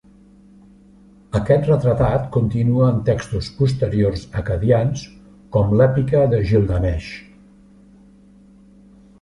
[1.39, 5.05] Aquest retratat continua en textos posteriors acadians
[5.57, 7.13] com "L'èpica de Gilgamesh".